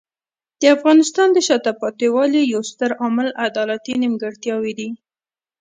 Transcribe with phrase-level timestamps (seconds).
[0.61, 4.89] د افغانستان د شاته پاتې والي یو ستر عامل عدالتي نیمګړتیاوې دي.